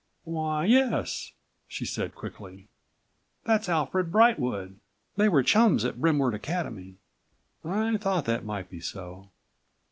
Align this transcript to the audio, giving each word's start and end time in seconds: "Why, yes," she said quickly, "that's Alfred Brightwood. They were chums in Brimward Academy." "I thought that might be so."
"Why, 0.23 0.65
yes," 0.65 1.31
she 1.67 1.85
said 1.85 2.15
quickly, 2.15 2.69
"that's 3.43 3.69
Alfred 3.69 4.11
Brightwood. 4.11 4.79
They 5.15 5.29
were 5.29 5.43
chums 5.43 5.83
in 5.85 6.01
Brimward 6.01 6.33
Academy." 6.33 6.95
"I 7.63 7.97
thought 7.97 8.25
that 8.25 8.43
might 8.43 8.67
be 8.67 8.79
so." 8.79 9.29